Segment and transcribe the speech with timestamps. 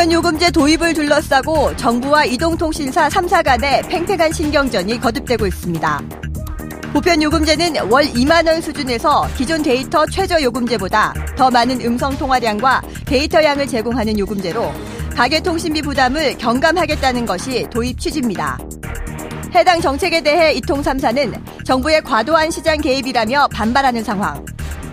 [0.00, 6.02] 보편요금제 도입을 둘러싸고 정부와 이동통신사 3사 간의 팽팽한 신경전이 거듭되고 있습니다.
[6.94, 14.72] 보편요금제는 월 2만원 수준에서 기존 데이터 최저요금제보다 더 많은 음성 통화량과 데이터량을 제공하는 요금제로
[15.14, 18.58] 가계통신비 부담을 경감하겠다는 것이 도입 취지입니다.
[19.54, 24.42] 해당 정책에 대해 이통 3사는 정부의 과도한 시장 개입이라며 반발하는 상황.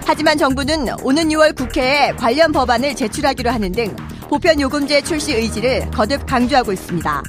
[0.06, 3.96] 하지만 정부는 오는 6월 국회에 관련 법안을 제출하기로 하는 등
[4.30, 7.24] 보편 요금제 출시 의지를 거듭 강조하고 있습니다.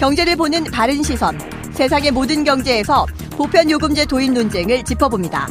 [0.00, 1.38] 경제를 보는 바른 시선,
[1.72, 3.06] 세상의 모든 경제에서
[3.36, 5.48] 보편 요금제 도입 논쟁을 짚어봅니다.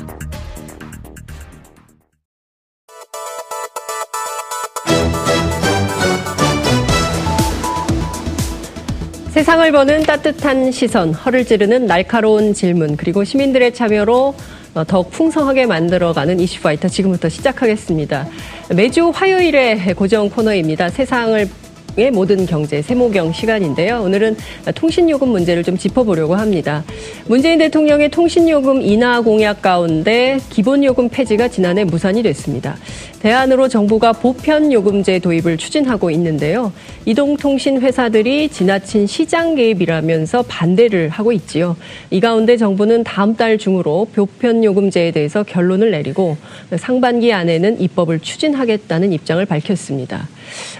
[9.30, 16.40] 세상을 보는 따뜻한 시선, 허를 찌르는 날카로운 질문, 그리고 시민들의 참여로 어, 더욱 풍성하게 만들어가는
[16.40, 18.28] 이슈파이터 지금부터 시작하겠습니다.
[18.76, 20.90] 매주 화요일에 고정 코너입니다.
[20.90, 21.50] 세상을
[21.98, 24.02] 의 모든 경제 세모경 시간인데요.
[24.02, 24.38] 오늘은
[24.76, 26.86] 통신요금 문제를 좀 짚어보려고 합니다.
[27.28, 32.78] 문재인 대통령의 통신요금 인하 공약 가운데 기본요금 폐지가 지난해 무산이 됐습니다.
[33.22, 36.72] 대안으로 정부가 보편요금제 도입을 추진하고 있는데요.
[37.06, 41.76] 이동통신 회사들이 지나친 시장 개입이라면서 반대를 하고 있지요.
[42.10, 46.38] 이 가운데 정부는 다음 달 중으로 보편요금제에 대해서 결론을 내리고
[46.78, 50.30] 상반기 안에는 입법을 추진하겠다는 입장을 밝혔습니다.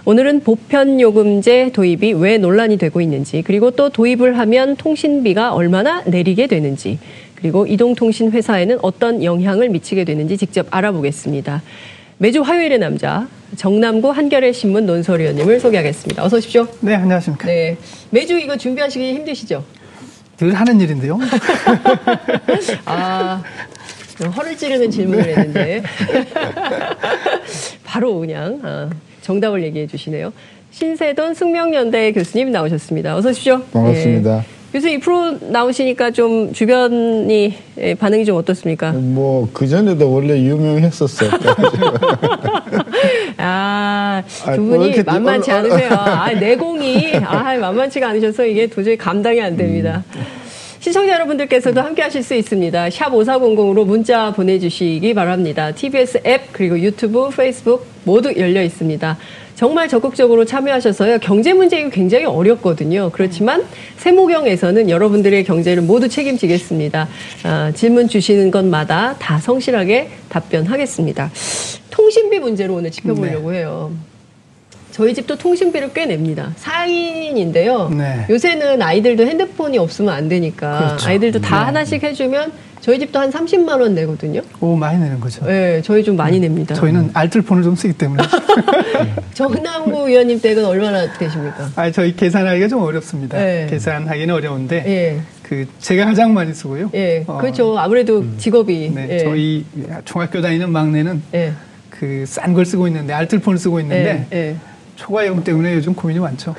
[0.06, 6.48] 오늘은 보편 요금제 도입이 왜 논란이 되고 있는지, 그리고 또 도입을 하면 통신비가 얼마나 내리게
[6.48, 7.00] 되는지,
[7.36, 11.62] 그리고 이동통신 회사에는 어떤 영향을 미치게 되는지 직접 알아보겠습니다.
[12.20, 16.24] 매주 화요일의 남자 정남구 한겨레 신문 논설위원님을 소개하겠습니다.
[16.24, 16.68] 어서 오십시오.
[16.82, 17.48] 네, 안녕하십니까.
[17.48, 17.78] 네,
[18.12, 19.64] 매주 이거 준비하시기 힘드시죠?
[20.38, 21.20] 늘 하는 일인데요.
[22.86, 23.44] 아,
[24.36, 25.30] 허를 찌르는 질문을 네.
[25.32, 25.84] 했는데
[27.84, 28.90] 바로 그냥 아,
[29.22, 30.32] 정답을 얘기해 주시네요.
[30.72, 33.16] 신세돈 숙명연대 교수님 나오셨습니다.
[33.16, 33.62] 어서 오십시오.
[33.74, 34.38] 반갑습니다.
[34.38, 34.42] 예.
[34.72, 38.94] 교수님 이 프로 나오시니까 좀 주변이 예, 반응이 좀 어떻습니까?
[38.94, 41.30] 뭐 그전에도 원래 유명했었어요.
[43.38, 44.24] 아,
[44.56, 45.90] 두 분이 아, 만만치 않으세요.
[45.92, 50.06] 아, 내공이 아, 만만치가 않으셔서 이게 도저히 감당이 안 됩니다.
[50.16, 50.41] 음.
[50.82, 52.90] 시청자 여러분들께서도 함께 하실 수 있습니다.
[52.90, 55.72] 샵 5400으로 문자 보내주시기 바랍니다.
[55.72, 59.16] TBS 앱, 그리고 유튜브, 페이스북 모두 열려 있습니다.
[59.54, 61.20] 정말 적극적으로 참여하셔서요.
[61.20, 63.12] 경제 문제 굉장히 어렵거든요.
[63.14, 63.64] 그렇지만
[63.98, 67.08] 세모경에서는 여러분들의 경제를 모두 책임지겠습니다.
[67.44, 71.30] 아, 질문 주시는 것마다 다 성실하게 답변하겠습니다.
[71.92, 73.60] 통신비 문제로 오늘 짚어보려고 네.
[73.60, 73.92] 해요.
[74.92, 76.54] 저희 집도 통신비를 꽤 냅니다.
[76.62, 77.94] 4인인데요.
[77.96, 78.26] 네.
[78.30, 81.10] 요새는 아이들도 핸드폰이 없으면 안 되니까 그렇죠.
[81.10, 81.66] 아이들도 다 네.
[81.66, 84.42] 하나씩 해주면 저희 집도 한 30만 원 내거든요.
[84.60, 85.46] 오 많이 내는 거죠.
[85.46, 86.74] 네, 저희 좀 많이 냅니다.
[86.74, 88.24] 저희는 알뜰폰을 좀 쓰기 때문에.
[89.36, 91.70] 정남구 위원님 댁은 얼마나 되십니까?
[91.76, 93.38] 아 저희 계산하기가 좀 어렵습니다.
[93.38, 93.68] 네.
[93.70, 94.84] 계산하기는 어려운데.
[94.84, 95.22] 네.
[95.44, 96.90] 그 제가 가장 많이 쓰고요.
[96.96, 97.78] 예, 어, 그렇죠.
[97.78, 98.36] 아무래도 음.
[98.38, 98.92] 직업이.
[98.96, 99.20] 네, 예.
[99.20, 99.66] 저희
[100.06, 101.52] 중학교 다니는 막내는 예.
[101.90, 104.26] 그싼 걸 쓰고 있는데 알뜰폰을 쓰고 있는데.
[104.34, 104.56] 예.
[105.02, 105.06] 예.
[105.06, 106.56] 초과요금 때문에 요즘 고민이 많죠.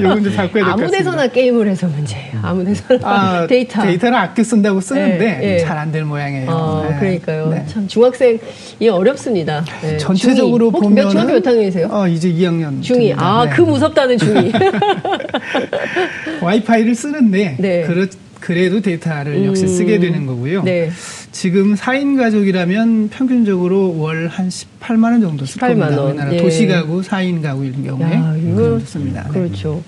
[0.00, 2.38] 요금 좀 바꿔야 될것 아무 데서나 게임을 해서 문제예요.
[2.42, 3.82] 아무 데서나 아, 데이터.
[3.82, 5.58] 데이터를 아껴 쓴다고 쓰는데 네, 네.
[5.58, 6.50] 잘안 될 모양이에요.
[6.50, 6.98] 아, 네.
[6.98, 7.48] 그러니까요.
[7.48, 7.64] 네.
[7.66, 9.64] 참 중학생이 어렵습니다.
[9.82, 9.96] 네.
[9.98, 11.88] 전체적으로 중 보면 중학교 몇 학년이세요?
[11.90, 12.80] 어, 이제 2학년.
[12.82, 13.14] 중2.
[13.18, 13.50] 아, 네.
[13.50, 14.52] 그 무섭다는 중2.
[16.42, 17.56] 와이파이를 쓰는데
[17.86, 18.06] 그렇
[18.40, 19.68] 그래도 데이터를 역시 음.
[19.68, 20.62] 쓰게 되는 거고요.
[20.64, 20.90] 네.
[21.34, 26.00] 지금 4인 가족이라면 평균적으로 월 한 18만 원 정도 쓸 겁니다.
[26.00, 26.36] 우리나라 예.
[26.36, 29.24] 도시 가구 4인 가구일 경우에 야, 이거 씁니다.
[29.32, 29.40] 네.
[29.40, 29.82] 그렇죠.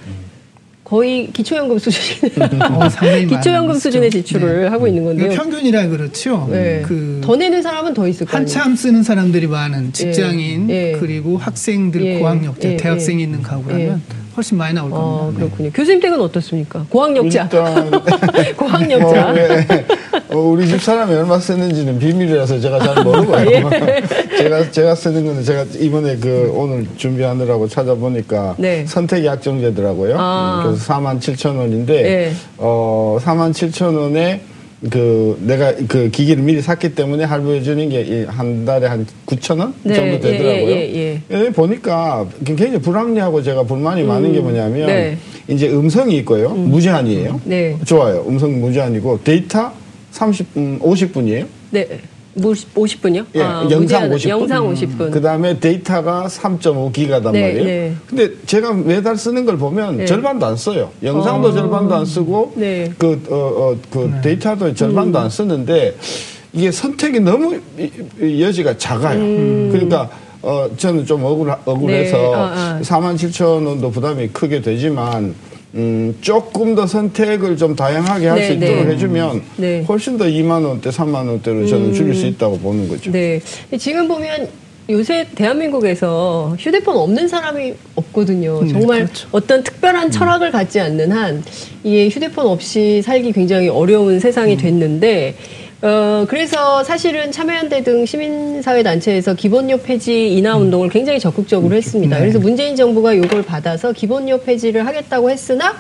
[0.83, 2.31] 거의 기초연금 수준,
[2.63, 2.89] 어,
[3.29, 4.69] 기초연금 수준의 지출을 네.
[4.69, 5.31] 하고 있는 건데요.
[5.31, 6.49] 평균이라 그렇죠.
[6.51, 6.83] 네.
[6.85, 8.39] 그더 내는 사람은 더 있을 거예요.
[8.41, 10.95] 한참 쓰는 사람들이 많은 직장인 예.
[10.95, 10.99] 예.
[10.99, 12.19] 그리고 학생들 예.
[12.19, 12.77] 고학력자 예.
[12.77, 14.03] 대학생이 있는 가구라면
[14.37, 15.07] 훨씬 많이 나올 겁니다.
[15.09, 15.71] 어, 그렇군요.
[15.71, 15.73] 네.
[15.75, 16.85] 교수님 댁은 어떻습니까?
[16.91, 17.49] 고학력자.
[18.57, 19.29] 고학력자.
[19.31, 19.67] 어, 네.
[20.37, 23.39] 어, 우리 집 사람이 얼마 쓰는지는 비밀이라서 제가 잘 모르고요.
[23.51, 24.03] 예.
[24.37, 28.85] 제가 제가 쓰는 거는 제가 이번에 그 오늘 준비하느라고 찾아보니까 네.
[28.87, 30.17] 선택 약정제더라고요.
[30.19, 30.63] 아.
[30.63, 32.33] 음, 그래서 4만 7천 원인데 예.
[32.59, 34.43] 어 4만 7천 원에
[34.91, 39.73] 그 내가 그 기기를 미리 샀기 때문에 할부해 주는 게 한 달에 한 9천 원
[39.85, 40.71] 네, 정도 되더라고요.
[40.71, 41.45] 예, 예, 예.
[41.47, 45.17] 예, 보니까 굉장히 불합리하고 제가 불만이 음, 많은 게 뭐냐면 네.
[45.49, 46.51] 이제 음성이 있고요.
[46.51, 46.69] 음.
[46.69, 47.41] 무제한이에요.
[47.45, 47.79] 네.
[47.87, 48.23] 좋아요.
[48.29, 49.73] 음성 무제한이고 데이터
[50.17, 51.47] 30분, 음, 50분이에요.
[51.71, 52.01] 네.
[52.75, 53.25] 50 분이요?
[53.35, 54.29] 예, 아, 영상 50분.
[54.29, 55.01] 영상 50분.
[55.01, 57.65] 음, 그 다음에 데이터가 3.5기가란 네, 말이에요.
[57.65, 57.95] 네.
[58.07, 60.05] 근데 제가 매달 쓰는 걸 보면 네.
[60.05, 60.91] 절반도 안 써요.
[61.03, 61.53] 영상도 어.
[61.53, 62.93] 절반도 안 쓰고, 네.
[62.99, 64.21] 그, 어, 어, 그 네.
[64.21, 65.25] 데이터도 절반도 음.
[65.25, 65.97] 안 쓰는데,
[66.53, 67.59] 이게 선택이 너무
[68.21, 69.19] 여지가 작아요.
[69.19, 69.71] 음.
[69.73, 70.11] 그러니까,
[70.43, 72.25] 어, 저는 좀 억울, 억울해서 네.
[72.27, 72.81] 어, 어.
[72.83, 75.35] 4만 7천 원도 부담이 크게 되지만
[75.77, 79.85] 음, 조금 더 선택을 좀 다양하게 할수 네, 네, 있도록 해주면 네.
[79.87, 81.93] 훨씬 더 2만 원대, 3만 원대로 저는 음.
[81.95, 83.13] 줄일 수 있다고 보는 거죠.
[83.13, 83.41] 네.
[83.79, 84.49] 지금 보면
[84.89, 88.61] 요새 대한민국에서 휴대폰 없는 사람이 없거든요.
[88.61, 89.29] 음, 정말 그렇죠.
[89.33, 91.45] 어떤 특별한 철학을 갖지 않는 한
[91.83, 94.59] 이게 휴대폰 없이 살기 굉장히 어려운 세상이 음.
[94.59, 95.35] 됐는데
[95.83, 100.63] 어, 그래서 사실은 참여연대 등 시민사회 단체에서 기본료 폐지 인하 음.
[100.63, 101.77] 운동을 굉장히 적극적으로 음.
[101.77, 102.17] 했습니다.
[102.17, 102.21] 네.
[102.23, 105.75] 그래서 문재인 정부가 이걸 받아서 기본료 폐지를 하겠다고 했으나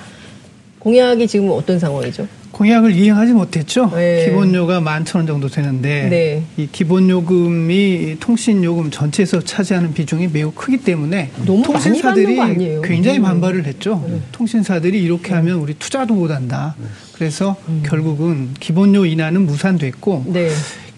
[0.81, 2.29] 공약이 지금 어떤 상황이죠?
[2.57, 3.91] 공약을 이행하지 못했죠.
[3.95, 4.25] 네.
[4.25, 6.43] 기본료가 만 천 원 정도 되는데 네.
[6.57, 12.37] 이 기본요금이 통신요금 전체에서 차지하는 비중이 매우 크기 때문에 통신사들이
[12.83, 13.23] 굉장히 음.
[13.23, 14.03] 반발을 했죠.
[14.09, 14.21] 네.
[14.33, 16.75] 통신사들이 이렇게 하면 우리 투자도 못한다.
[17.13, 17.83] 그래서 음.
[17.85, 20.49] 결국은 기본료 인하는 무산됐고 네.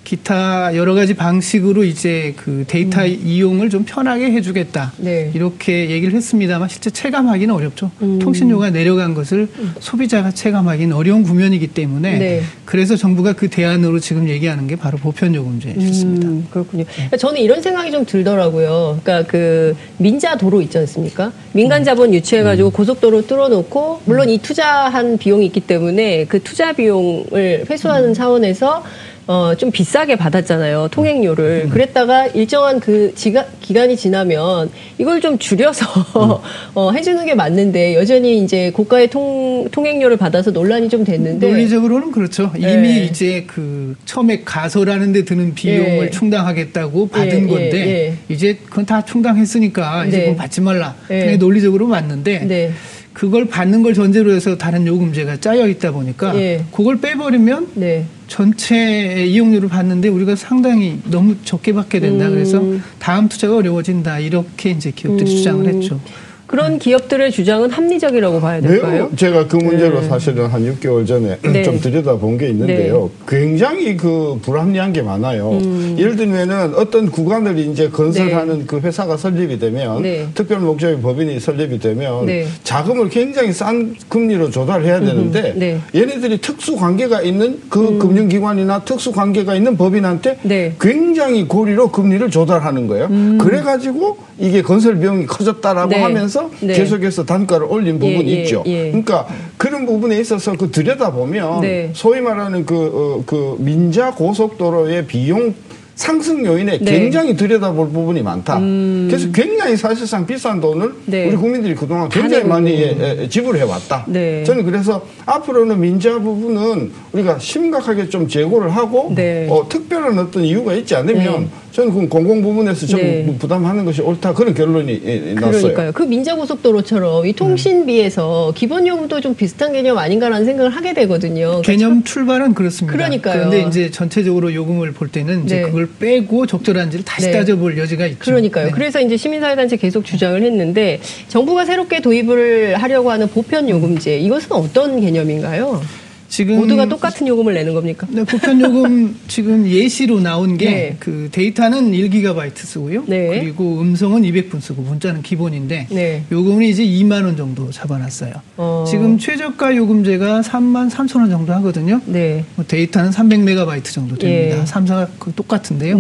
[0.09, 3.21] 기타 여러 가지 방식으로 이제 그 데이터 음.
[3.27, 4.95] 이용을 좀 편하게 해주겠다.
[4.97, 5.31] 네.
[5.35, 7.91] 이렇게 얘기를 했습니다만 실제 체감하기는 어렵죠.
[8.01, 8.19] 음.
[8.19, 9.75] 통신료가 내려간 것을 음.
[9.81, 12.43] 소비자가 체감하기는 어려운 구면이기 때문에 네.
[12.65, 16.27] 그래서 정부가 그 대안으로 지금 얘기하는 게 바로 보편요금제였습니다.
[16.27, 16.85] 음, 그렇군요.
[17.11, 17.17] 네.
[17.19, 19.01] 저는 이런 생각이 좀 들더라고요.
[19.03, 21.33] 그러니까 그 민자 도로 있지 않습니까?
[21.53, 22.73] 민간 자본 유치해가지고 음.
[22.73, 28.15] 고속도로 뚫어놓고 물론 이 투자한 비용이 있기 때문에 그 투자 비용을 회수하는 음.
[28.15, 28.83] 차원에서
[29.29, 30.89] 어, 좀 비싸게 받았잖아요.
[30.91, 31.65] 통행료를.
[31.67, 31.69] 음.
[31.69, 35.85] 그랬다가 일정한 그 지가, 기간이 지나면 이걸 좀 줄여서
[36.17, 36.39] 음.
[36.75, 41.47] 어, 해주는 게 맞는데 여전히 이제 고가의 통, 통행료를 받아서 논란이 좀 됐는데.
[41.47, 42.51] 논리적으로는 그렇죠.
[42.57, 43.05] 이미 네.
[43.05, 46.11] 이제 그 처음에 가설하는 데 드는 비용을 네.
[46.11, 47.53] 충당하겠다고 받은 네.
[47.53, 50.23] 건데 이제 그건 다 충당했으니까 이제 네.
[50.25, 50.95] 그건 받지 말라.
[51.09, 51.37] 네.
[51.37, 52.73] 논리적으로 맞는데 네.
[53.13, 56.65] 그걸 받는 걸 전제로 해서 다른 요금제가 짜여 있다 보니까 예.
[56.73, 58.07] 그걸 빼버리면 네.
[58.29, 62.29] 전체 이용료를 받는데 우리가 상당히 너무 적게 받게 된다.
[62.29, 62.31] 음.
[62.31, 62.63] 그래서
[62.99, 64.21] 다음 투자가 어려워진다.
[64.21, 65.37] 이렇게 이제 기업들이 음.
[65.37, 66.01] 주장을 했죠.
[66.49, 69.11] 그런 기업들의 주장은 합리적이라고 봐야 될까요?
[69.15, 70.09] 제가 그 문제로 네.
[70.09, 71.63] 사실은 한 6개월 전에 네.
[71.63, 73.11] 좀 들여다본 게 있는데요.
[73.19, 73.25] 네.
[73.29, 75.51] 굉장히 그 불합리한 게 많아요.
[75.51, 75.97] 음.
[75.99, 78.65] 예를 들면은 어떤 구간을 이제 건설하는 네.
[78.67, 80.27] 그 회사가 설립이 되면 네.
[80.35, 82.47] 특별 목적의 법인이 설립이 되면 네.
[82.65, 87.99] 자금을 굉장히 싼 금리로 조달해야 되는데 얘네들이 특수 관계가 있는 그 음.
[87.99, 90.39] 금융기관이나 특수 관계가 있는 법인한테
[90.81, 93.09] 굉장히 고리로 금리를 조달하는 거예요.
[93.11, 93.37] 음.
[93.37, 96.75] 그래가지고 이게 건설 비용이 커졌다라고 하면서 하면서 네.
[96.75, 98.63] 계속해서 단가를 올린 부분이 예, 예, 있죠.
[98.67, 98.89] 예.
[98.89, 99.27] 그러니까
[99.57, 101.91] 그런 부분에 있어서 그 들여다보면 네.
[101.95, 105.55] 소위 말하는 그, 어, 그 민자 고속도로의 비용
[105.95, 106.93] 상승 요인에 네.
[106.93, 108.59] 굉장히 들여다볼 부분이 많다.
[108.59, 109.09] 음.
[109.11, 111.27] 그래서 굉장히 사실상 비싼 돈을 네.
[111.27, 114.05] 우리 국민들이 그동안 굉장히 많이 예, 예, 지불해 왔다.
[114.07, 114.45] 네.
[114.45, 119.49] 저는 그래서 앞으로는 민자 부분은 우리가 심각하게 좀 재고를 하고 네.
[119.51, 121.49] 어, 특별한 어떤 이유가 있지 않으면 네.
[121.73, 123.37] 저는 그 공공 부문에서 좀 네.
[123.39, 125.61] 부담하는 것이 옳다 그런 결론이 예, 났어요.
[125.61, 125.93] 그러니까요.
[125.93, 131.61] 그 민자고속도로처럼 이 통신비에서 기본 요금도 좀 비슷한 개념 아닌가라는 생각을 하게 되거든요.
[131.63, 132.97] 개념 그러니까 출발은 그렇습니다.
[132.97, 133.35] 그러니까요.
[133.35, 135.63] 그런데 이제 전체적으로 요금을 볼 때는 이제 네.
[135.63, 137.33] 그걸 빼고 적절한지를 다시 네.
[137.33, 138.19] 따져볼 여지가 있죠.
[138.21, 138.67] 그러니까요.
[138.67, 138.73] 네.
[138.73, 145.01] 그래서 이제 시민사회단체 계속 주장을 했는데 정부가 새롭게 도입을 하려고 하는 보편 요금제 이것은 어떤
[145.01, 145.81] 개념인가요?
[146.29, 148.07] 지금 모두가 똑같은 요금을 내는 겁니까?
[148.11, 150.97] 네, 보편 요금 지금 예시로 나온 게그 네.
[151.01, 153.05] 그 데이터는 1기가바이트 쓰고요.
[153.07, 153.41] 네.
[153.41, 156.25] 그리고 음성은 200분 쓰고 문자는 기본인데 네.
[156.31, 158.35] 요금은 이제 2만 원 정도 잡아놨어요.
[158.59, 158.85] 어.
[158.87, 162.01] 지금 최저가 요금제가 3만 3천 원 정도 하거든요.
[162.05, 162.45] 네.
[162.57, 164.59] 뭐 데이터는 300메가바이트 정도 됩니다.
[164.61, 164.65] 예.
[164.65, 165.97] 3사가 똑같은데요.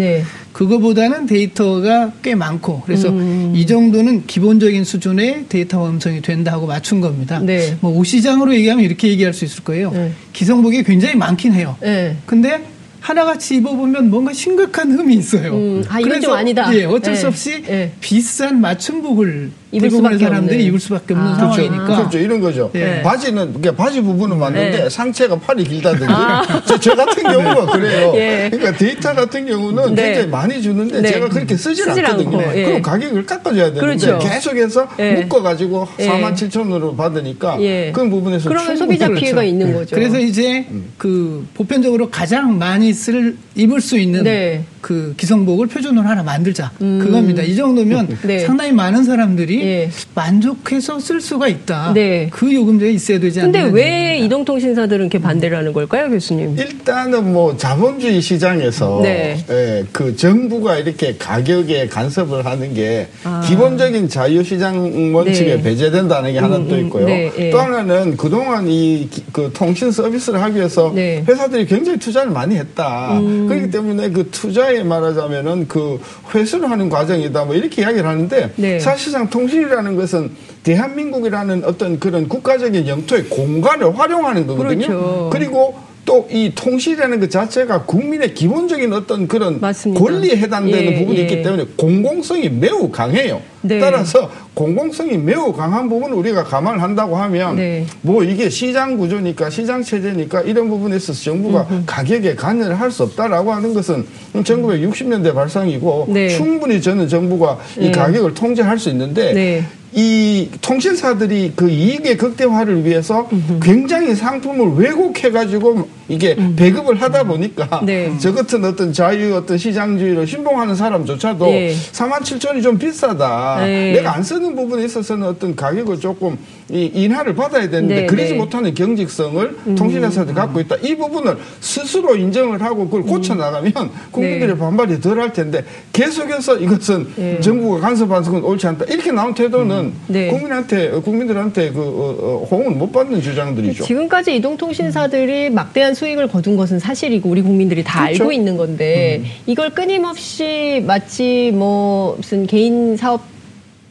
[0.58, 0.64] 네.
[0.64, 3.52] 그거보다는 데이터가 꽤 많고 그래서 음.
[3.54, 7.38] 이 정도는 기본적인 수준의 데이터 음성이 된다 하고 맞춘 겁니다.
[7.38, 7.76] 네.
[7.80, 9.92] 뭐 옷 시장으로 얘기하면 이렇게 얘기할 수 있을 거예요.
[9.92, 10.12] 네.
[10.32, 11.76] 기성복이 굉장히 많긴 해요.
[11.80, 12.16] 네.
[12.26, 12.64] 근데
[13.00, 15.54] 하나같이 입어보면 뭔가 심각한 흠이 있어요.
[15.54, 16.74] 음, 아, 이건 좀 아니다.
[16.74, 17.28] 예, 어쩔 수 네.
[17.28, 17.92] 없이 네.
[18.00, 20.64] 비싼 맞춤복을 대부분의 사람들이 없네.
[20.64, 21.84] 입을 수밖에 없는 아, 상황이니까.
[21.84, 21.96] 그렇죠.
[22.00, 22.18] 그렇죠.
[22.18, 22.70] 이런 거죠.
[22.72, 23.02] 네.
[23.02, 24.90] 바지는 그러니까 바지 부분은 맞는데 네.
[24.90, 26.06] 상체가 팔이 길다든지.
[26.08, 26.62] 아.
[26.64, 28.12] 저, 저, 같은 경우가 그래요.
[28.16, 28.48] 예.
[28.50, 30.02] 그러니까 데이터 같은 경우는 네.
[30.04, 31.12] 굉장히 많이 주는데 네.
[31.12, 32.42] 제가 그렇게 쓰질 않거든요.
[32.54, 32.64] 예.
[32.64, 34.18] 그럼 가격을 깎아줘야 되는데 그렇죠.
[34.18, 35.12] 계속해서 예.
[35.12, 36.48] 묶어가지고 4만 예.
[36.48, 37.92] 7천으로 받으니까 예.
[37.92, 39.20] 그런 부분에서 그러면 소비자 그렇죠.
[39.20, 39.94] 피해가 있는 거죠.
[39.94, 40.92] 그래서 이제 음.
[40.96, 44.64] 그 보편적으로 가장 많이 쓸 입을 수 있는 네.
[44.80, 46.98] 그 기성복을 표준으로 하나 만들자 음.
[47.00, 47.42] 그겁니다.
[47.42, 48.38] 이 정도면 네.
[48.40, 49.90] 상당히 많은 사람들이 예.
[50.14, 51.92] 만족해서 쓸 수가 있다.
[51.94, 52.28] 네.
[52.30, 53.52] 그 요금제가 있어야 되지 않나.
[53.52, 56.56] 근데 왜 이동통신사들은 이렇게 반대를 하는 걸까요, 교수님?
[56.58, 59.44] 일단은 뭐 자본주의 시장에서 네.
[59.50, 63.42] 예, 그 정부가 이렇게 가격에 간섭을 하는 게 아.
[63.46, 65.62] 기본적인 자유시장 원칙에 네.
[65.62, 66.80] 배제된다는 게 하나 음, 또 음.
[66.86, 67.06] 있고요.
[67.06, 67.50] 네, 예.
[67.50, 71.24] 또 하나는 그동안 이 그 통신 서비스를 하기 위해서 네.
[71.26, 73.18] 회사들이 굉장히 투자를 많이 했다.
[73.18, 73.46] 음.
[73.48, 76.00] 그렇기 때문에 그 투자에 말하자면은 그
[76.34, 78.78] 회수를 하는 과정이다 뭐 이렇게 이야기를 하는데 네.
[78.78, 80.30] 사실상 통 신이라는 것은
[80.62, 84.86] 대한민국이라는 어떤 그런 국가적인 영토의 공간을 활용하는 거거든요.
[84.86, 85.30] 그렇죠.
[85.32, 90.02] 그리고 또 이 통신이라는 것 자체가 국민의 기본적인 어떤 그런 맞습니다.
[90.02, 91.22] 권리에 해당되는 예, 부분이 예.
[91.22, 93.40] 있기 때문에 공공성이 매우 강해요.
[93.62, 93.78] 네.
[93.78, 97.86] 따라서 공공성이 매우 강한 부분을 우리가 감안을 한다고 하면 네.
[98.02, 101.82] 뭐 이게 시장 구조니까 시장 체제니까 이런 부분에 있어서 정부가 음흠.
[101.86, 106.28] 가격에 관여를 할 수 없다라고 하는 것은 1960년대 발상이고 네.
[106.28, 107.90] 충분히 저는 정부가 이 네.
[107.92, 109.64] 가격을 통제할 수 있는데 네.
[109.92, 113.28] 이 통신사들이 그 이익의 극대화를 위해서
[113.62, 116.54] 굉장히 상품을 왜곡해가지고 이게 음.
[116.56, 118.12] 배급을 하다 보니까 네.
[118.18, 121.74] 저 같은 어떤 자유 어떤 시장주의를 신봉하는 사람조차도 네.
[121.92, 123.60] 4만 7천이 좀 비싸다.
[123.60, 123.92] 네.
[123.92, 126.38] 내가 안 쓰는 부분에 있어서는 어떤 가격을 조금
[126.70, 128.38] 이 인하를 받아야 되는데 네, 그러지 네.
[128.38, 129.74] 못하는 경직성을 음.
[129.74, 130.76] 통신회사들이 갖고 있다.
[130.82, 133.90] 이 부분을 스스로 인정을 하고 그걸 고쳐 나가면 음.
[134.10, 134.58] 국민들의 네.
[134.58, 138.84] 반발이 덜 할 텐데 계속해서 이것은 정부가 간섭하는 건 옳지 않다.
[138.84, 140.28] 이렇게 나온 태도는 음.
[140.30, 143.84] 국민한테 국민들한테 그 어, 어, 호응을 못 받는 주장들이죠.
[143.84, 148.24] 지금까지 이동통신사들이 막대한 수익을 거둔 것은 사실이고 우리 국민들이 다 그렇죠?
[148.24, 149.30] 알고 있는 건데 음.
[149.46, 153.22] 이걸 끊임없이 마치 뭐 무슨 개인 사업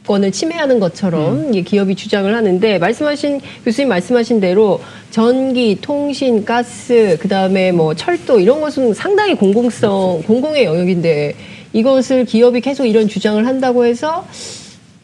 [0.08, 1.62] 권을 침해하는 것처럼 음.
[1.62, 8.60] 기업이 주장을 하는데 말씀하신 교수님 말씀하신 대로 전기, 통신, 가스, 그 다음에 뭐 철도 이런
[8.60, 11.34] 것은 상당히 공공성, 공공의 영역인데
[11.74, 14.26] 이것을 기업이 계속 이런 주장을 한다고 해서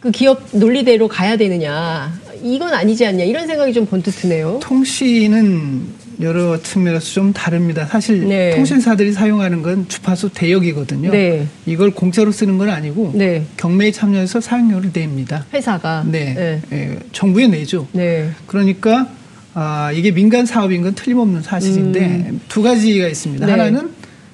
[0.00, 4.58] 그 기업 논리대로 가야 되느냐 이건 아니지 않냐 이런 생각이 좀 번뜩 드네요.
[4.62, 7.86] 통신은 여러 측면에서 좀 다릅니다.
[7.86, 8.54] 사실 네.
[8.54, 11.10] 통신사들이 사용하는 건 주파수 대역이거든요.
[11.10, 11.46] 네.
[11.66, 13.44] 이걸 공짜로 쓰는 건 아니고 네.
[13.56, 15.44] 경매에 참여해서 사용료를 냅니다.
[15.52, 16.62] 회사가 네, 네.
[16.72, 17.86] 예, 정부에 내죠.
[17.92, 18.30] 네.
[18.46, 19.08] 그러니까
[19.54, 22.40] 아, 이게 민간 사업인 건 틀림없는 사실인데 음.
[22.48, 23.46] 두 가지가 있습니다.
[23.46, 23.52] 네.
[23.52, 23.90] 하나는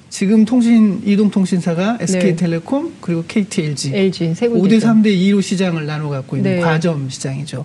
[0.09, 7.09] 지금 통신 이동통신사가 SK텔레콤 그리고 KTLG LG, 5대 3대 2로 시장을 나눠 갖고 있는 과점
[7.09, 7.63] 시장이죠.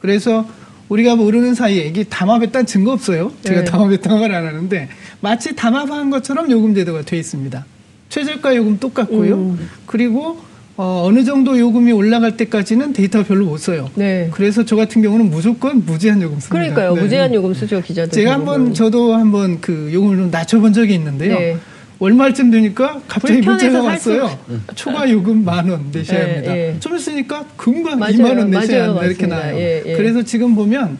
[0.00, 0.46] 그래서
[0.88, 3.32] 우리가 모르는 사이에 이게 담합했다는 증거 없어요.
[3.42, 3.64] 제가 네.
[3.64, 4.88] 담합했다는 걸 안 하는데
[5.20, 7.64] 마치 담합한 것처럼 요금 제도가 돼 있습니다.
[8.08, 9.34] 최저가 요금 똑같고요.
[9.34, 9.68] 음.
[9.86, 10.38] 그리고
[10.76, 13.90] 어, 어느 정도 요금이 올라갈 때까지는 데이터 별로 못 써요.
[13.94, 14.28] 네.
[14.32, 16.50] 그래서 저 같은 경우는 무조건 무제한 요금 씁니다.
[16.54, 16.94] 그러니까요.
[16.94, 17.00] 네.
[17.00, 18.12] 무제한 요금 쓰죠, 기자들.
[18.12, 21.58] 제가 한번 저도 한번 그 요금을 좀 낮춰본 적이 있는데요.
[21.98, 22.04] 네.
[22.04, 24.38] 월말쯤 되니까 갑자기 문자가 왔어요.
[24.74, 26.56] 초과 요금 만 원 내셔야 예, 합니다.
[26.56, 26.76] 예.
[26.78, 29.56] 좀 있으니까 금방 맞아요, 2만 원 내셔야 맞아요, 한다 이렇게 나와요.
[29.56, 30.98] 예, 예, 그래서 지금 보면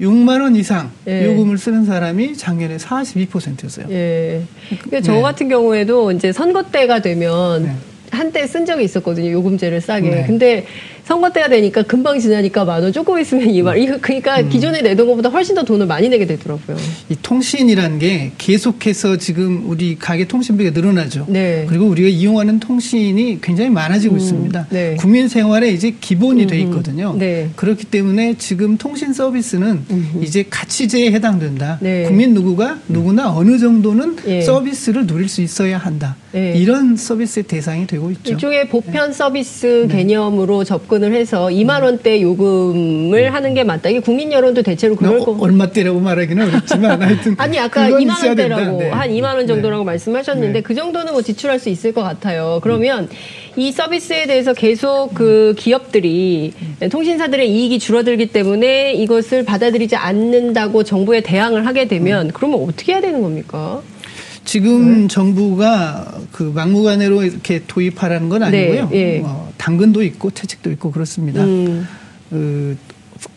[0.00, 1.26] 6만 원 이상 예.
[1.26, 3.86] 요금을 쓰는 사람이 작년에 42%였어요.
[3.90, 4.42] 예.
[4.68, 5.20] 그러니까 저 네.
[5.22, 7.72] 같은 경우에도 이제 선거 때가 되면 네.
[8.10, 9.30] 한때 쓴 적이 있었거든요.
[9.30, 10.08] 요금제를 싸게.
[10.10, 10.24] 네.
[10.26, 10.66] 근데
[11.10, 14.48] 선거 때가 되니까 금방 지나니까 만원 조금 있으면 2만 이거 그러니까 음.
[14.48, 16.76] 기존에 내던 것보다 훨씬 더 돈을 많이 내게 되더라고요.
[17.08, 21.26] 이 통신이라는 게 계속해서 지금 우리 가계 통신비가 늘어나죠.
[21.28, 21.66] 네.
[21.68, 24.20] 그리고 우리가 이용하는 통신이 굉장히 많아지고 음.
[24.20, 24.66] 있습니다.
[24.70, 24.94] 네.
[25.00, 26.46] 국민 생활에 이제 기본이 음.
[26.46, 27.16] 돼 있거든요.
[27.18, 27.50] 네.
[27.56, 30.20] 그렇기 때문에 지금 통신 서비스는 음.
[30.22, 31.78] 이제 가치제에 해당된다.
[31.80, 32.04] 네.
[32.04, 34.42] 국민 누구가 누구나 어느 정도는 예.
[34.42, 36.14] 서비스를 누릴 수 있어야 한다.
[36.30, 36.52] 네.
[36.56, 38.30] 이런 서비스의 대상이 되고 있죠.
[38.30, 39.96] 일종의 보편 서비스 네.
[39.96, 43.88] 개념으로 접근 접근을 해서 2만 원대 요금을 하는 게 맞다.
[43.88, 45.42] 이게 국민 여론도 대체로 그럴 어, 거고.
[45.42, 48.90] 얼마대라고 말하기는 어렵지만 하여튼 아니 아까 2만 원대라고 네.
[48.90, 49.86] 한 2만 원 정도라고 네.
[49.86, 50.60] 말씀하셨는데 네.
[50.60, 52.60] 그 정도는 뭐 지출할 수 있을 것 같아요.
[52.62, 53.08] 그러면
[53.56, 56.52] 이 서비스에 대해서 계속 그 기업들이
[56.90, 63.22] 통신사들의 이익이 줄어들기 때문에 이것을 받아들이지 않는다고 정부에 대항을 하게 되면 그러면 어떻게 해야 되는
[63.22, 63.80] 겁니까?
[64.50, 65.06] 지금 네.
[65.06, 68.88] 정부가 그 막무가내로 이렇게 도입하라는 건 아니고요.
[68.88, 69.22] 네, 예.
[69.24, 71.44] 어, 당근도 있고 채찍도 있고 그렇습니다.
[71.44, 71.86] 음.
[72.30, 72.76] 그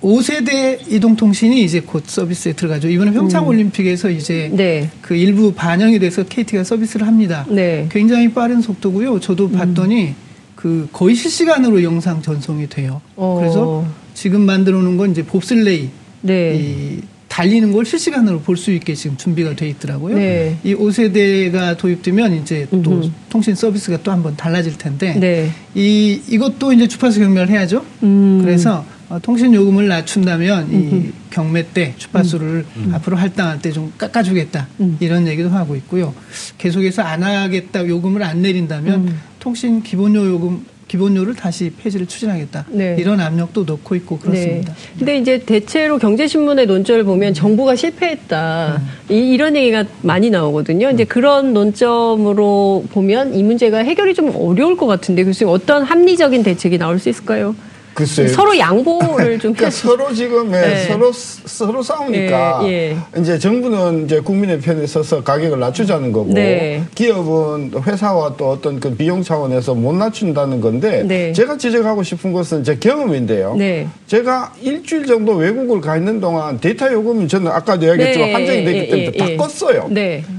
[0.02, 2.90] 5세대 이동통신이 이제 곧 서비스에 들어가죠.
[2.90, 4.14] 이번에 평창올림픽에서 음.
[4.16, 4.90] 이제 네.
[5.04, 7.46] 그 일부 반영이 돼서 KT가 서비스를 합니다.
[7.48, 7.88] 네.
[7.92, 9.20] 굉장히 빠른 속도고요.
[9.20, 9.52] 저도 음.
[9.52, 10.16] 봤더니 음.
[10.56, 13.02] 그 거의 실시간으로 영상 전송이 돼요.
[13.18, 13.38] 어.
[13.40, 15.90] 그래서 지금 만들어 놓은 건 이제 봅슬레이.
[16.22, 16.56] 네.
[16.56, 17.02] 이
[17.34, 20.16] 달리는 걸 실시간으로 볼 수 있게 지금 준비가 돼 있더라고요.
[20.16, 20.56] 네.
[20.64, 23.10] 이 5세대가 도입되면 이제 또 음흠.
[23.30, 25.50] 통신 서비스가 또 한번 달라질 텐데 네.
[25.74, 27.84] 이 이것도 이제 주파수 경매를 해야죠.
[28.04, 28.40] 음.
[28.44, 30.96] 그래서 어, 통신 요금을 낮춘다면 음흠.
[30.96, 32.84] 이 경매 때 주파수를 음.
[32.90, 32.94] 음.
[32.96, 34.98] 앞으로 할당할 때 좀 깎아주겠다 음.
[35.00, 36.14] 이런 얘기도 하고 있고요.
[36.60, 39.20] 계속해서 안 하겠다 요금을 안 내린다면 음.
[39.40, 42.66] 통신 기본료 요금 기본료를 다시 폐지를 추진하겠다.
[42.70, 42.96] 네.
[43.00, 44.74] 이런 압력도 넣고 있고 그렇습니다.
[44.74, 44.80] 네.
[44.98, 48.82] 근데 이제 대체로 경제신문의 논조를 보면 정부가 실패했다.
[49.10, 49.14] 음.
[49.14, 50.92] 이, 런 얘기가 많이 나오거든요.
[50.92, 56.78] 이제 그런 논점으로 보면 이 문제가 해결이 좀 어려울 것 같은데 교수님 어떤 합리적인 대책이
[56.78, 57.56] 나올 수 있을까요?
[57.94, 58.28] 글쎄요.
[58.30, 60.86] 서로 양보를 좀 그러니까 서로 지금 예, 네.
[60.88, 62.98] 서로 서로 싸우니까 예, 예.
[63.20, 66.84] 이제 정부는 이제 국민의 편에 서서 가격을 낮추자는 거고 네.
[66.96, 71.34] 기업은 회사와 또 어떤 그 비용 차원에서 못 낮춘다는 건데 네.
[71.34, 73.56] 제가 지적하고 싶은 것은 제 경험인데요.
[73.56, 73.88] 네.
[74.08, 78.34] 제가 일주일 정도 외국을 가 있는 동안 데이터 요금은 저는 아까도 이야기했지만 네.
[78.34, 79.94] 한정이 되기 예, 때문에 다 껐어요.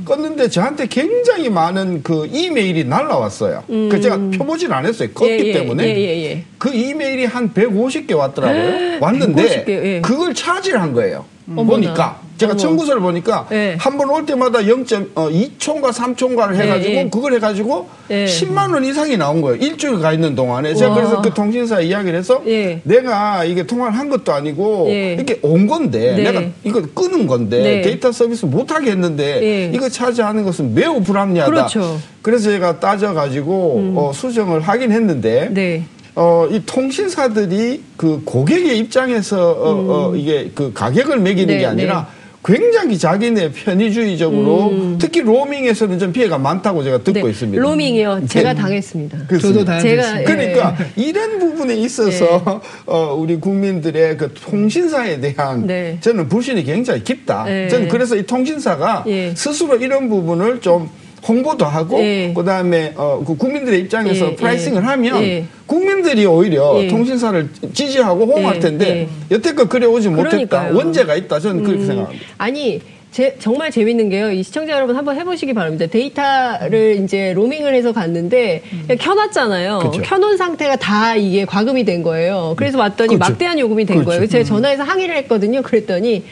[0.04, 3.64] 껐는데 저한테 굉장히 많은 그 이메일이 날라왔어요.
[3.70, 3.88] 음.
[3.88, 5.10] 그 제가 펴보질 않았어요.
[5.10, 8.98] 껐기 때문에 그 이메일이 한 150개 왔더라고요.
[9.00, 10.00] 왔는데 150개, 예.
[10.00, 11.24] 그걸 차지를 한 거예요.
[11.48, 11.56] 음.
[11.66, 12.58] 보니까 제가 어머.
[12.58, 13.76] 청구서를 보니까 예.
[13.78, 17.08] 한번 올 때마다 0.2초인가 어, 3초인가를 해가지고 예, 예.
[17.10, 18.24] 그걸 해가지고 예.
[18.24, 19.56] 10만 원 이상이 나온 거예요.
[19.56, 20.96] 일주일 가 있는 동안에 제가 와.
[20.96, 22.80] 그래서 그 통신사 이야기를 해서 예.
[22.84, 25.14] 내가 이게 통화를 한 것도 아니고 예.
[25.14, 26.22] 이렇게 온 건데 네.
[26.24, 27.82] 내가 이거 끊은 건데 네.
[27.82, 31.50] 데이터 서비스 못 하게 했는데 이거 차지하는 것은 매우 불합리하다.
[31.50, 32.00] 그렇죠.
[32.22, 33.94] 그래서 제가 따져가지고 음.
[33.96, 35.84] 어, 수정을 하긴 했는데.
[36.14, 36.20] 네.
[36.20, 39.90] 어, 이 통신사들이 그 고객의 입장에서 어, 음.
[39.90, 42.24] 어, 이게 그 가격을 매기는 네, 게 아니라 네.
[42.44, 44.98] 굉장히 자기네 편의주의적으로 음.
[45.00, 47.30] 특히 로밍에서는 좀 피해가 많다고 제가 듣고 네.
[47.30, 47.60] 있습니다.
[47.62, 48.18] 로밍이요.
[48.18, 48.26] 네.
[48.26, 49.28] 제가 당했습니다.
[49.40, 50.02] 저도 당했습니다.
[50.02, 51.02] 제가, 그러니까 예.
[51.02, 52.68] 이런 부분에 있어서 예.
[52.86, 55.96] 어, 우리 국민들의 그 통신사에 대한 네.
[56.00, 57.46] 저는 불신이 굉장히 깊다.
[57.48, 57.68] 예.
[57.68, 59.34] 저는 그래서 이 통신사가 예.
[59.34, 60.90] 스스로 이런 부분을 좀
[61.26, 62.32] 홍보도 하고 예.
[62.34, 64.34] 그다음에 어, 그 국민들의 입장에서 예.
[64.36, 64.86] pricing을 예.
[64.86, 65.44] 하면 예.
[65.66, 66.88] 국민들이 오히려 예.
[66.88, 68.60] 통신사를 지지하고 호응할 예.
[68.60, 71.64] 텐데 여태껏 그래 오지 못했다 원죄가 있다 저는 음.
[71.64, 72.26] 그렇게 생각합니다.
[72.38, 74.32] 아니 제, 정말 재밌는 게요.
[74.32, 75.86] 이 시청자 여러분 한번 해보시기 바랍니다.
[75.86, 78.96] 데이터를 이제 로밍을 해서 갔는데 음.
[78.98, 79.78] 켜놨잖아요.
[79.78, 80.02] 그쵸.
[80.02, 82.54] 켜놓은 상태가 다 이게 과금이 된 거예요.
[82.56, 83.18] 그래서 왔더니 그쵸.
[83.18, 84.08] 막대한 요금이 된 그쵸.
[84.10, 84.26] 거예요.
[84.26, 84.44] 제가 음.
[84.44, 85.62] 전화해서 항의를 했거든요.
[85.62, 86.24] 그랬더니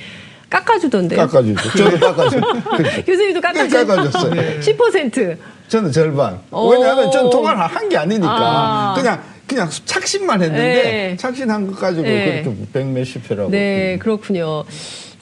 [0.52, 1.20] 깎아주던데요.
[1.26, 1.70] 깎아주죠.
[1.78, 2.40] 저도 깎아줘.
[3.06, 3.86] 교수님도 깎아줬어요.
[3.86, 4.34] 깎아줬어요.
[4.34, 4.60] 네.
[4.60, 5.36] 10%.
[5.68, 6.38] 저는 절반.
[6.50, 8.94] 왜냐하면 저는 통화를 한 게 아니니까 아.
[8.96, 11.16] 그냥 그냥 착신만 했는데 네.
[11.18, 12.42] 착신한 것 가지고 네.
[12.42, 13.50] 그렇게 백 몇십 회라고.
[13.50, 14.64] 네, 그렇군요.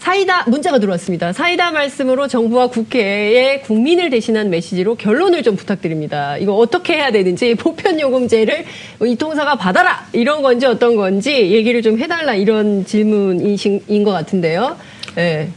[0.01, 1.35] 사이다 문자가 들어왔습니다.
[1.35, 6.39] 사이다 말씀으로 정부와 국회에 국민을 대신한 메시지로 결론을 좀 부탁드립니다.
[6.39, 8.65] 이거 어떻게 해야 되는지 보편 요금제를
[9.05, 14.77] 이 통사가 받아라 이런 건지 어떤 건지 얘기를 좀 해달라 이런 질문인 것 같은데요.
[15.17, 15.51] 네.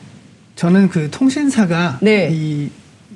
[0.58, 2.30] 저는 그 통신사가 네.
[2.32, 2.70] 이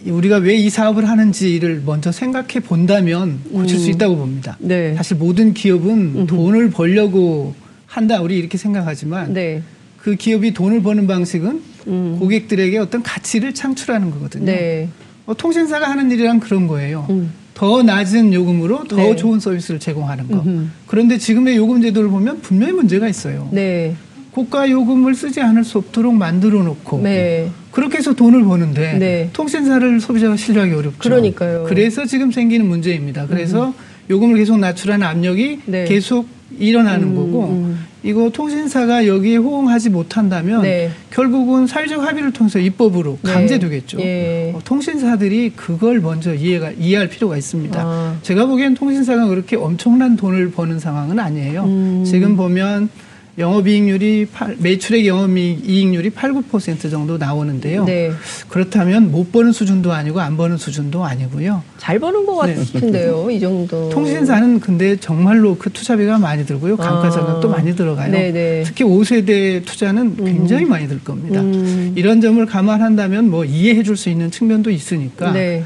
[0.05, 3.79] 우리가 왜 이 사업을 하는지를 먼저 생각해 본다면 고칠 음.
[3.81, 4.55] 수 있다고 봅니다.
[4.59, 4.95] 네.
[4.95, 6.27] 사실 모든 기업은 음흠.
[6.27, 7.53] 돈을 벌려고
[7.85, 9.61] 한다 우리 이렇게 생각하지만 네.
[9.97, 12.17] 그 기업이 돈을 버는 방식은 음.
[12.19, 14.45] 고객들에게 어떤 가치를 창출하는 거거든요.
[14.45, 14.89] 네.
[15.25, 17.05] 어, 통신사가 하는 일이란 그런 거예요.
[17.09, 17.31] 음.
[17.53, 19.15] 더 낮은 요금으로 더 네.
[19.15, 20.41] 좋은 서비스를 제공하는 거.
[20.41, 20.67] 음흠.
[20.85, 23.49] 그런데 지금의 요금 제도를 보면 분명히 문제가 있어요.
[23.51, 23.95] 네.
[24.31, 27.49] 고가 요금을 쓰지 않을 수 없도록 만들어 놓고 네.
[27.71, 29.29] 그렇게 해서 돈을 버는데 네.
[29.33, 30.99] 통신사를 소비자가 신뢰하기 어렵죠.
[30.99, 31.65] 그러니까요.
[31.67, 33.25] 그래서 지금 생기는 문제입니다.
[33.25, 33.73] 그래서 음.
[34.09, 35.85] 요금을 계속 낮추라는 압력이 네.
[35.85, 36.27] 계속
[36.59, 37.85] 일어나는 음, 거고 음.
[38.03, 40.91] 이거 통신사가 여기에 호응하지 못한다면 네.
[41.09, 43.33] 결국은 사회적 합의를 통해서 입법으로 네.
[43.33, 43.99] 강제되겠죠.
[43.99, 44.53] 예.
[44.55, 47.81] 어, 통신사들이 그걸 먼저 이해가 이해할 필요가 있습니다.
[47.81, 48.17] 아.
[48.21, 51.63] 제가 보기엔 통신사가 그렇게 엄청난 돈을 버는 상황은 아니에요.
[51.65, 52.03] 음.
[52.05, 52.89] 지금 보면
[53.37, 57.85] 영업이익률이 8, 매출액 영업이익률이 8, 9% 정도 나오는데요.
[57.85, 58.11] 네.
[58.49, 61.61] 그렇다면 못 버는 수준도 아니고 안 버는 수준도 아니고요.
[61.77, 62.55] 잘 버는 것 네.
[62.55, 63.89] 같은데요, 이 정도.
[63.89, 66.77] 통신사는 근데 정말로 그 투자비가 많이 들고요.
[66.77, 67.57] 감가상각도 아.
[67.57, 68.11] 많이 들어가요.
[68.11, 68.31] 네네.
[68.31, 68.63] 네.
[68.65, 70.25] 특히 5세대 투자는 음.
[70.25, 70.69] 굉장히 음.
[70.69, 71.39] 많이 들 겁니다.
[71.41, 71.93] 음.
[71.95, 75.63] 이런 점을 감안한다면 뭐 이해해 줄 수 있는 측면도 있으니까 네.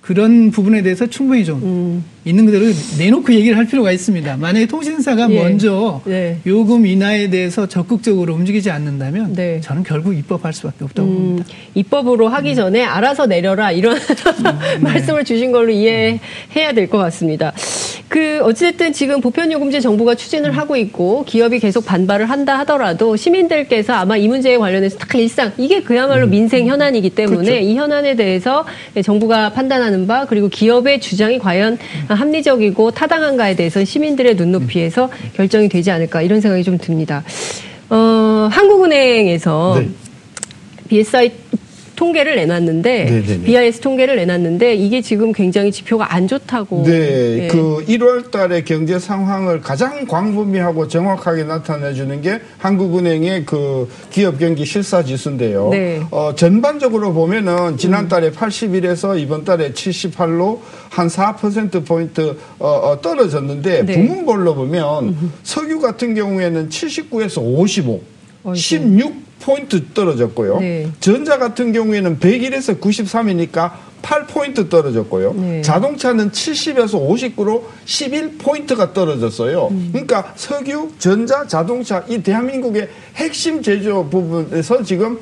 [0.00, 2.04] 그런 부분에 대해서 충분히 좀 음.
[2.28, 2.64] 있는 그대로
[2.98, 4.36] 내놓고 얘기를 할 필요가 있습니다.
[4.36, 5.42] 만약에 통신사가 예.
[5.42, 6.38] 먼저 네.
[6.46, 9.60] 요금 인하에 대해서 적극적으로 움직이지 않는다면 네.
[9.62, 11.46] 저는 결국 입법할 수밖에 없다고 음, 봅니다.
[11.74, 12.54] 입법으로 하기 음.
[12.54, 17.52] 전에 알아서 내려라 이런 음, 말씀을 주신 걸로 이해해야 될 것 같습니다.
[18.08, 24.16] 그 어쨌든 지금 보편요금제 정부가 추진을 하고 있고 기업이 계속 반발을 한다 하더라도 시민들께서 아마
[24.16, 26.30] 이 문제에 관련해서 딱 일상 이게 그야말로 음.
[26.30, 27.64] 민생 현안이기 때문에 그렇죠.
[27.66, 28.64] 이 현안에 대해서
[29.04, 31.76] 정부가 판단하는 바 그리고 기업의 주장이 과연
[32.18, 35.30] 합리적이고 타당한가에 대해서 시민들의 눈높이에서 음.
[35.34, 37.22] 결정이 되지 않을까 이런 생각이 좀 듭니다.
[37.90, 39.88] 어, 한국은행에서 네.
[40.88, 41.32] BSI
[41.98, 43.42] 통계를 내놨는데 네네네.
[43.42, 46.84] BIS 통계를 내놨는데 이게 지금 굉장히 지표가 안 좋다고.
[46.84, 47.48] 네, 네.
[47.48, 54.64] 그 1월 달에 경제 상황을 가장 광범위하고 정확하게 나타내 주는 게 한국은행의 그 기업 경기
[54.64, 55.70] 실사 지수인데요.
[55.70, 56.00] 네.
[56.12, 58.32] 어, 전반적으로 보면은 지난달에 음.
[58.32, 63.94] 81에서 이번 달에 78로 한 4% 포인트 어, 어, 떨어졌는데 네.
[63.94, 65.32] 부문별로 보면 음.
[65.42, 68.00] 석유 같은 경우에는 79에서 55,
[68.44, 68.56] 어이구.
[68.56, 70.60] 16 포인트 떨어졌고요.
[70.60, 70.90] 네.
[71.00, 73.72] 전자 같은 경우에는 101에서 93이니까
[74.02, 75.34] 8포인트 떨어졌고요.
[75.34, 75.62] 네.
[75.62, 79.68] 자동차는 70에서 59로 11포인트가 떨어졌어요.
[79.70, 79.88] 음.
[79.92, 85.18] 그러니까 석유, 전자, 자동차 이 대한민국의 핵심 제조 부분에서 지금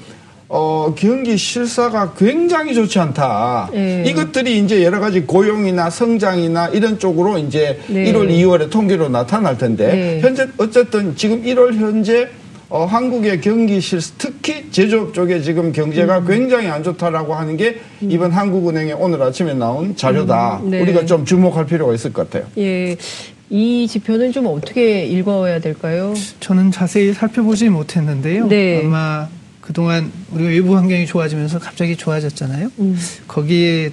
[0.48, 3.70] 어, 경기 실사가 굉장히 좋지 않다.
[3.72, 4.04] 네.
[4.06, 8.12] 이것들이 이제 여러 가지 고용이나 성장이나 이런 쪽으로 이제 네.
[8.12, 10.20] 1월, 2월에 통계로 나타날 텐데, 네.
[10.20, 12.28] 현재 어쨌든 지금 1월 현재
[12.68, 16.26] 어, 한국의 경기 실수, 특히 제조업 쪽에 지금 경제가 음.
[16.26, 18.10] 굉장히 안 좋다라고 하는 게 음.
[18.10, 20.60] 이번 한국은행의 오늘 아침에 나온 자료다.
[20.64, 20.70] 음.
[20.70, 20.80] 네.
[20.80, 22.50] 우리가 좀 주목할 필요가 있을 것 같아요.
[22.58, 22.96] 예.
[23.48, 26.14] 이 지표는 좀 어떻게 읽어야 될까요?
[26.40, 28.48] 저는 자세히 살펴보지 못했는데요.
[28.48, 28.82] 네.
[28.84, 29.28] 아마
[29.60, 32.70] 그동안 우리가 외부 환경이 좋아지면서 갑자기 좋아졌잖아요.
[32.80, 32.98] 음.
[33.28, 33.90] 거기에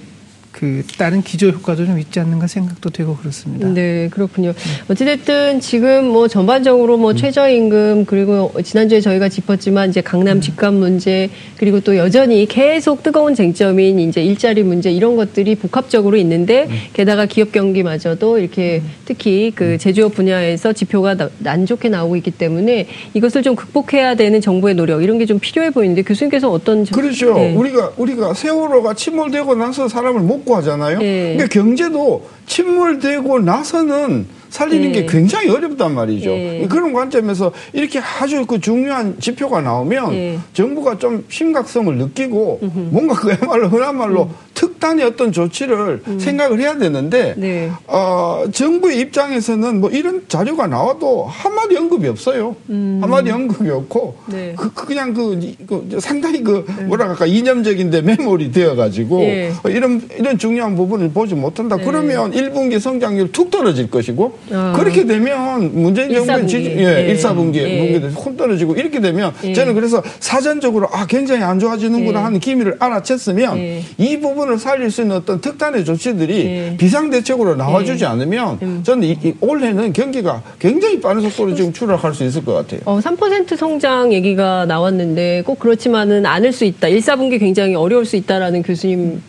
[0.54, 3.68] 그 다른 기저 효과도 좀 있지 않는가 생각도 되고 그렇습니다.
[3.68, 4.52] 네, 그렇군요.
[4.52, 4.84] 네.
[4.88, 7.16] 어찌됐든 지금 뭐 전반적으로 뭐 음.
[7.16, 10.40] 최저임금 그리고 지난주에 저희가 짚었지만 이제 강남 음.
[10.40, 16.66] 집값 문제 그리고 또 여전히 계속 뜨거운 쟁점인 이제 일자리 문제 이런 것들이 복합적으로 있는데
[16.70, 16.78] 음.
[16.92, 18.90] 게다가 기업 경기마저도 이렇게 음.
[19.04, 19.78] 특히 그 음.
[19.78, 25.18] 제조업 분야에서 지표가 안 좋게 나오고 있기 때문에 이것을 좀 극복해야 되는 정부의 노력 이런
[25.18, 27.34] 게 좀 필요해 보이는데 교수님께서 어떤 그렇죠.
[27.34, 27.54] 네.
[27.54, 30.98] 우리가 우리가 세월호가 침몰되고 나서 사람을 못 구하잖아요.
[30.98, 31.34] 네.
[31.34, 35.00] 그러니까 경제도 침몰되고 나서는 살리는 네.
[35.00, 36.30] 게 굉장히 어렵단 말이죠.
[36.30, 36.66] 네.
[36.70, 40.38] 그런 관점에서 이렇게 아주 그 중요한 지표가 나오면 네.
[40.52, 42.78] 정부가 좀 심각성을 느끼고 음흠.
[42.92, 44.34] 뭔가 그야말로 흔한 말로 음.
[44.54, 46.18] 특단의 어떤 조치를 음.
[46.18, 47.70] 생각을 해야 되는데 네.
[47.86, 52.56] 어, 정부의 입장에서는 뭐 이런 자료가 나와도 한마디 언급이 없어요.
[52.70, 52.98] 음.
[53.02, 54.54] 한마디 언급이 없고 네.
[54.56, 56.84] 그, 그, 그냥 그, 그 상당히 그 네.
[56.84, 59.52] 뭐라 할까 이념적인데 메모리 되어가지고 네.
[59.66, 61.76] 이런 이런 중요한 부분을 보지 못한다.
[61.76, 64.72] 그러면 1분기 성장률 툭 떨어질 것이고 어.
[64.76, 67.14] 그렇게 되면 문재인 정부의 지지, 예, 예.
[67.14, 68.10] 1사분기 예.
[68.14, 69.52] 분기 떨어지고 이렇게 되면 예.
[69.52, 72.24] 저는 그래서 사전적으로 아, 굉장히 안 좋아지는구나 예.
[72.24, 73.82] 하는 기미를 알아챘으면 예.
[73.98, 76.76] 이 부분 을 살릴 수 있는 어떤 특단의 조치들이 예.
[76.76, 78.80] 비상대책으로 나와주지 않으면 음.
[78.84, 82.80] 저는 이, 이 올해는 경기가 굉장히 빠른 속도로 지금 추락할 수 있을 것 같아요.
[82.84, 86.88] 어, 3% 성장 얘기가 나왔는데 꼭 그렇지만은 않을 수 있다.
[86.88, 89.22] 1사분기 굉장히 어려울 수 있다라는 교수님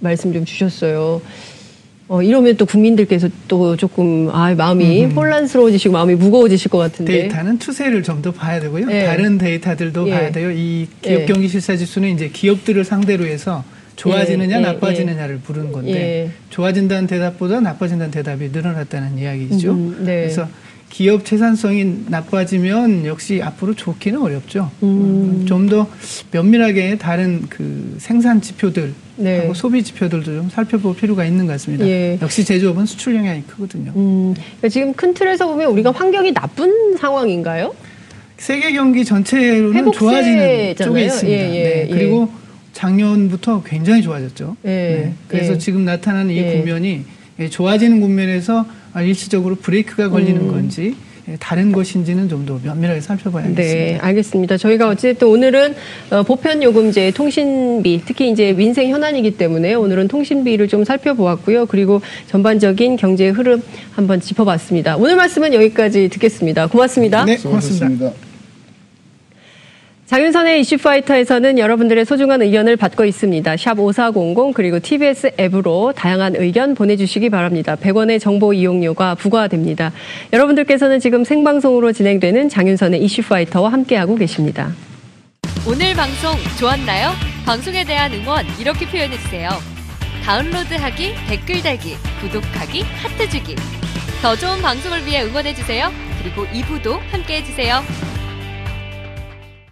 [0.00, 1.20] 말씀 좀 주셨어요.
[2.08, 5.10] 어, 이러면 또 국민들께서 또 조금 아 마음이 음.
[5.12, 8.86] 혼란스러워지시고 마음이 무거워지실 것 같은데 데이터는 추세를 좀 더 봐야 되고요.
[8.86, 9.06] 네.
[9.06, 10.10] 다른 데이터들도 예.
[10.10, 10.50] 봐야 돼요.
[10.50, 11.24] 이 기업 예.
[11.26, 13.62] 경기 실사 지수는 이제 기업들을 상대로 해서
[14.00, 14.60] 좋아지느냐 예.
[14.60, 19.72] 나빠지느냐를 부르는 건데 좋아진다는 대답보다 나빠진다는 대답이 늘어났다는 이야기죠.
[19.72, 20.22] 음, 네.
[20.22, 20.48] 그래서
[20.88, 24.70] 기업 채산성이 나빠지면 역시 앞으로 좋기는 어렵죠.
[24.82, 25.44] 음.
[25.46, 25.86] 좀더
[26.32, 29.40] 면밀하게 다른 그 생산 지표들 네.
[29.40, 31.86] 하고 소비 지표들도 좀 살펴볼 필요가 있는 것 같습니다.
[31.86, 32.18] 예.
[32.22, 33.92] 역시 제조업은 수출 영향이 크거든요.
[33.94, 34.34] 음.
[34.34, 37.74] 그러니까 지금 큰 틀에서 보면 우리가 환경이 나쁜 상황인가요?
[38.38, 41.38] 세계 경기 전체로는 좋아지는 쪽에 있습니다.
[41.38, 41.86] 예, 예, 네.
[41.88, 41.94] 예.
[41.94, 42.39] 그리고
[42.72, 44.56] 작년부터 굉장히 좋아졌죠.
[44.64, 45.14] 예, 네.
[45.28, 45.58] 그래서 예.
[45.58, 47.02] 지금 나타나는 이 국면이
[47.50, 48.66] 좋아지는 국면에서
[49.02, 50.48] 일시적으로 브레이크가 걸리는 음.
[50.48, 50.94] 건지
[51.28, 53.62] 예, 다른 것인지는 좀 더 면밀하게 살펴봐야겠습니다.
[53.62, 54.56] 네, 알겠습니다.
[54.56, 55.74] 저희가 어쨌든 오늘은
[56.10, 61.66] 어, 보편 요금제 통신비 특히 이제 민생 현안이기 때문에 오늘은 통신비를 좀 살펴보았고요.
[61.66, 64.96] 그리고 전반적인 경제 흐름 한번 짚어봤습니다.
[64.96, 66.66] 오늘 말씀은 여기까지 듣겠습니다.
[66.68, 67.24] 고맙습니다.
[67.26, 68.29] 네, 고맙습니다.
[70.10, 73.56] 장윤선의 이슈파이터에서는 여러분들의 소중한 의견을 받고 있습니다.
[73.56, 77.76] 샵 5400 그리고 TBS 앱으로 다양한 의견 보내주시기 바랍니다.
[77.76, 79.92] 100원의 정보 이용료가 부과됩니다.
[80.32, 84.72] 여러분들께서는 지금 생방송으로 진행되는 장윤선의 이슈파이터와 함께하고 계십니다.
[85.64, 87.12] 오늘 방송 좋았나요?
[87.46, 89.48] 방송에 대한 응원 이렇게 표현해주세요.
[90.24, 93.54] 다운로드하기, 댓글 달기, 구독하기, 하트 주기.
[94.22, 95.88] 더 좋은 방송을 위해 응원해주세요.
[96.20, 98.19] 그리고 2부도 함께해주세요.